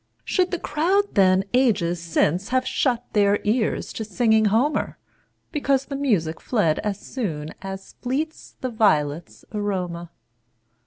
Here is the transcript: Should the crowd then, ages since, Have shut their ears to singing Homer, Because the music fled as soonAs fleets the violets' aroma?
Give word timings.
Should 0.25 0.49
the 0.49 0.57
crowd 0.57 1.13
then, 1.13 1.43
ages 1.53 2.01
since, 2.01 2.49
Have 2.49 2.65
shut 2.65 3.05
their 3.13 3.39
ears 3.43 3.93
to 3.93 4.03
singing 4.03 4.45
Homer, 4.45 4.97
Because 5.51 5.85
the 5.85 5.95
music 5.95 6.41
fled 6.41 6.79
as 6.79 6.97
soonAs 6.97 7.93
fleets 8.01 8.55
the 8.61 8.71
violets' 8.71 9.45
aroma? 9.53 10.09